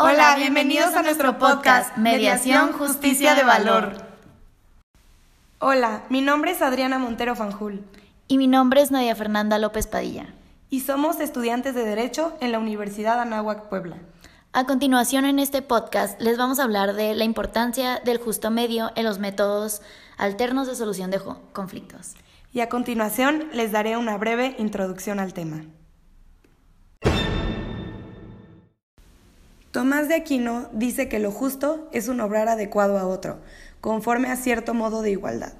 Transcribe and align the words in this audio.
Hola, 0.00 0.36
bienvenidos 0.36 0.94
a 0.94 1.02
nuestro 1.02 1.40
podcast 1.40 1.96
Mediación 1.96 2.70
Justicia 2.70 3.34
de 3.34 3.42
Valor. 3.42 3.94
Hola, 5.58 6.04
mi 6.08 6.20
nombre 6.20 6.52
es 6.52 6.62
Adriana 6.62 7.00
Montero 7.00 7.34
Fanjul. 7.34 7.84
Y 8.28 8.38
mi 8.38 8.46
nombre 8.46 8.80
es 8.80 8.92
Nadia 8.92 9.16
Fernanda 9.16 9.58
López 9.58 9.88
Padilla. 9.88 10.32
Y 10.70 10.82
somos 10.82 11.18
estudiantes 11.18 11.74
de 11.74 11.84
Derecho 11.84 12.36
en 12.40 12.52
la 12.52 12.60
Universidad 12.60 13.20
Anáhuac 13.20 13.68
Puebla. 13.68 13.96
A 14.52 14.66
continuación 14.66 15.24
en 15.24 15.40
este 15.40 15.62
podcast 15.62 16.20
les 16.20 16.38
vamos 16.38 16.60
a 16.60 16.62
hablar 16.62 16.94
de 16.94 17.16
la 17.16 17.24
importancia 17.24 17.98
del 18.04 18.18
justo 18.18 18.52
medio 18.52 18.92
en 18.94 19.02
los 19.02 19.18
métodos 19.18 19.82
alternos 20.16 20.68
de 20.68 20.76
solución 20.76 21.10
de 21.10 21.20
conflictos. 21.52 22.14
Y 22.52 22.60
a 22.60 22.68
continuación 22.68 23.48
les 23.52 23.72
daré 23.72 23.96
una 23.96 24.16
breve 24.16 24.54
introducción 24.60 25.18
al 25.18 25.34
tema. 25.34 25.64
Tomás 29.70 30.08
de 30.08 30.14
Aquino 30.14 30.70
dice 30.72 31.08
que 31.08 31.18
lo 31.18 31.30
justo 31.30 31.90
es 31.92 32.08
un 32.08 32.22
obrar 32.22 32.48
adecuado 32.48 32.96
a 32.96 33.06
otro, 33.06 33.38
conforme 33.82 34.28
a 34.28 34.36
cierto 34.36 34.72
modo 34.72 35.02
de 35.02 35.10
igualdad. 35.10 35.52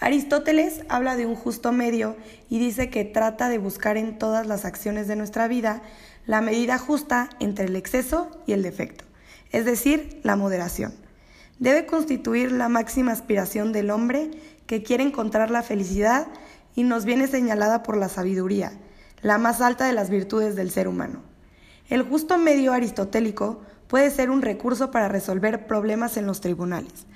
Aristóteles 0.00 0.80
habla 0.88 1.14
de 1.14 1.26
un 1.26 1.36
justo 1.36 1.70
medio 1.70 2.16
y 2.50 2.58
dice 2.58 2.90
que 2.90 3.04
trata 3.04 3.48
de 3.48 3.58
buscar 3.58 3.96
en 3.96 4.18
todas 4.18 4.48
las 4.48 4.64
acciones 4.64 5.06
de 5.06 5.14
nuestra 5.14 5.46
vida 5.46 5.82
la 6.26 6.40
medida 6.40 6.76
justa 6.76 7.30
entre 7.38 7.66
el 7.66 7.76
exceso 7.76 8.30
y 8.46 8.52
el 8.52 8.64
defecto, 8.64 9.04
es 9.52 9.64
decir, 9.64 10.20
la 10.24 10.34
moderación. 10.34 10.92
Debe 11.60 11.86
constituir 11.86 12.50
la 12.50 12.68
máxima 12.68 13.12
aspiración 13.12 13.72
del 13.72 13.90
hombre 13.90 14.32
que 14.66 14.82
quiere 14.82 15.04
encontrar 15.04 15.52
la 15.52 15.62
felicidad 15.62 16.26
y 16.74 16.82
nos 16.82 17.04
viene 17.04 17.28
señalada 17.28 17.84
por 17.84 17.96
la 17.96 18.08
sabiduría, 18.08 18.72
la 19.22 19.38
más 19.38 19.60
alta 19.60 19.86
de 19.86 19.92
las 19.92 20.10
virtudes 20.10 20.56
del 20.56 20.72
ser 20.72 20.88
humano. 20.88 21.35
El 21.88 22.02
justo 22.02 22.38
medio 22.38 22.72
aristotélico 22.72 23.60
puede 23.86 24.10
ser 24.10 24.30
un 24.30 24.42
recurso 24.42 24.90
para 24.90 25.08
resolver 25.08 25.66
problemas 25.66 26.16
en 26.16 26.26
los 26.26 26.40
tribunales. 26.40 27.06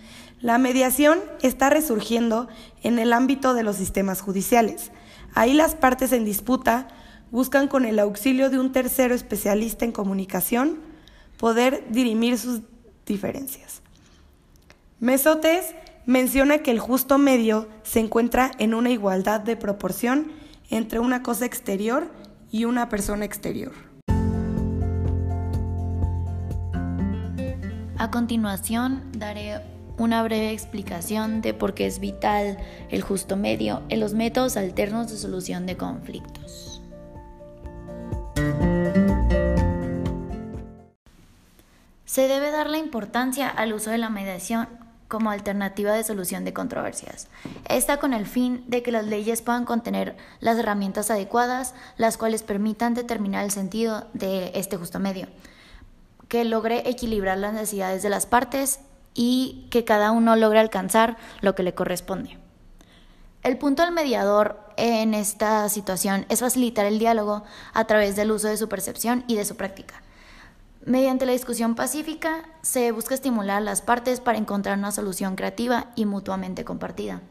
La 0.40 0.58
mediación 0.58 1.18
está 1.42 1.70
resurgiendo 1.70 2.48
en 2.82 2.98
el 2.98 3.12
ámbito 3.12 3.52
de 3.52 3.62
los 3.62 3.76
sistemas 3.76 4.20
judiciales. 4.20 4.90
Ahí 5.34 5.52
las 5.52 5.74
partes 5.74 6.12
en 6.12 6.24
disputa 6.24 6.88
buscan 7.30 7.68
con 7.68 7.84
el 7.84 7.98
auxilio 7.98 8.50
de 8.50 8.58
un 8.58 8.72
tercero 8.72 9.14
especialista 9.14 9.84
en 9.84 9.92
comunicación 9.92 10.78
poder 11.36 11.84
dirimir 11.90 12.38
sus 12.38 12.60
diferencias. 13.06 13.82
Mesotes 14.98 15.74
menciona 16.06 16.58
que 16.58 16.70
el 16.70 16.78
justo 16.78 17.18
medio 17.18 17.68
se 17.82 18.00
encuentra 18.00 18.50
en 18.58 18.74
una 18.74 18.90
igualdad 18.90 19.40
de 19.40 19.56
proporción 19.56 20.32
entre 20.70 21.00
una 21.00 21.22
cosa 21.22 21.46
exterior 21.46 22.10
y 22.50 22.64
una 22.64 22.88
persona 22.88 23.24
exterior. 23.24 23.72
A 28.00 28.10
continuación 28.10 29.12
daré 29.12 29.60
una 29.98 30.22
breve 30.22 30.52
explicación 30.52 31.42
de 31.42 31.52
por 31.52 31.74
qué 31.74 31.84
es 31.84 32.00
vital 32.00 32.56
el 32.88 33.02
justo 33.02 33.36
medio 33.36 33.82
en 33.90 34.00
los 34.00 34.14
métodos 34.14 34.56
alternos 34.56 35.10
de 35.10 35.18
solución 35.18 35.66
de 35.66 35.76
conflictos. 35.76 36.80
Se 42.06 42.26
debe 42.26 42.50
dar 42.50 42.70
la 42.70 42.78
importancia 42.78 43.50
al 43.50 43.74
uso 43.74 43.90
de 43.90 43.98
la 43.98 44.08
mediación 44.08 44.66
como 45.06 45.30
alternativa 45.30 45.92
de 45.92 46.02
solución 46.02 46.46
de 46.46 46.54
controversias. 46.54 47.28
Esta 47.68 47.98
con 47.98 48.14
el 48.14 48.24
fin 48.24 48.64
de 48.66 48.82
que 48.82 48.92
las 48.92 49.04
leyes 49.04 49.42
puedan 49.42 49.66
contener 49.66 50.16
las 50.40 50.56
herramientas 50.56 51.10
adecuadas, 51.10 51.74
las 51.98 52.16
cuales 52.16 52.42
permitan 52.42 52.94
determinar 52.94 53.44
el 53.44 53.50
sentido 53.50 54.06
de 54.14 54.52
este 54.54 54.78
justo 54.78 54.98
medio 55.00 55.26
que 56.30 56.44
logre 56.44 56.88
equilibrar 56.88 57.36
las 57.36 57.52
necesidades 57.52 58.04
de 58.04 58.08
las 58.08 58.24
partes 58.24 58.78
y 59.14 59.66
que 59.70 59.84
cada 59.84 60.12
uno 60.12 60.36
logre 60.36 60.60
alcanzar 60.60 61.16
lo 61.40 61.56
que 61.56 61.64
le 61.64 61.74
corresponde. 61.74 62.38
El 63.42 63.58
punto 63.58 63.82
del 63.82 63.92
mediador 63.92 64.60
en 64.76 65.12
esta 65.12 65.68
situación 65.68 66.26
es 66.28 66.38
facilitar 66.38 66.86
el 66.86 67.00
diálogo 67.00 67.42
a 67.74 67.84
través 67.86 68.14
del 68.14 68.30
uso 68.30 68.46
de 68.46 68.56
su 68.56 68.68
percepción 68.68 69.24
y 69.26 69.34
de 69.34 69.44
su 69.44 69.56
práctica. 69.56 70.02
Mediante 70.86 71.26
la 71.26 71.32
discusión 71.32 71.74
pacífica 71.74 72.44
se 72.62 72.92
busca 72.92 73.14
estimular 73.14 73.56
a 73.56 73.60
las 73.60 73.82
partes 73.82 74.20
para 74.20 74.38
encontrar 74.38 74.78
una 74.78 74.92
solución 74.92 75.34
creativa 75.34 75.88
y 75.96 76.06
mutuamente 76.06 76.64
compartida. 76.64 77.22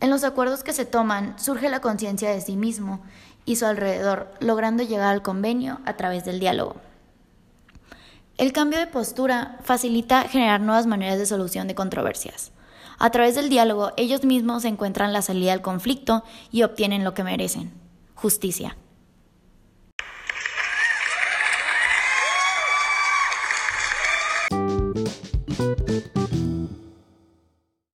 En 0.00 0.10
los 0.10 0.24
acuerdos 0.24 0.64
que 0.64 0.72
se 0.72 0.84
toman 0.84 1.38
surge 1.38 1.70
la 1.70 1.80
conciencia 1.80 2.28
de 2.30 2.40
sí 2.40 2.56
mismo 2.56 3.00
y 3.44 3.54
su 3.54 3.66
alrededor, 3.66 4.32
logrando 4.40 4.82
llegar 4.82 5.12
al 5.12 5.22
convenio 5.22 5.78
a 5.84 5.96
través 5.96 6.24
del 6.24 6.40
diálogo. 6.40 6.74
El 8.42 8.52
cambio 8.52 8.80
de 8.80 8.88
postura 8.88 9.56
facilita 9.62 10.22
generar 10.22 10.60
nuevas 10.60 10.88
maneras 10.88 11.16
de 11.16 11.26
solución 11.26 11.68
de 11.68 11.76
controversias. 11.76 12.50
A 12.98 13.08
través 13.10 13.36
del 13.36 13.48
diálogo, 13.48 13.92
ellos 13.96 14.24
mismos 14.24 14.64
encuentran 14.64 15.12
la 15.12 15.22
salida 15.22 15.52
al 15.52 15.62
conflicto 15.62 16.24
y 16.50 16.64
obtienen 16.64 17.04
lo 17.04 17.14
que 17.14 17.22
merecen, 17.22 17.72
justicia. 18.16 18.76